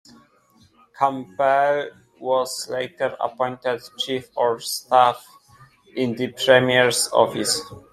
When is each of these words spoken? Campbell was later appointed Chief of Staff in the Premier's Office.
Campbell 0.97 1.91
was 2.19 2.67
later 2.67 3.15
appointed 3.19 3.83
Chief 3.99 4.35
of 4.35 4.63
Staff 4.63 5.23
in 5.95 6.15
the 6.15 6.29
Premier's 6.29 7.07
Office. 7.13 7.61